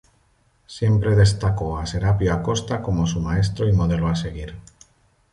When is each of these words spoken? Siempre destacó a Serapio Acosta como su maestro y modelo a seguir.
Siempre 0.65 1.15
destacó 1.15 1.77
a 1.77 1.85
Serapio 1.85 2.33
Acosta 2.33 2.81
como 2.81 3.05
su 3.05 3.19
maestro 3.21 3.69
y 3.69 3.71
modelo 3.71 4.07
a 4.07 4.15
seguir. 4.15 4.55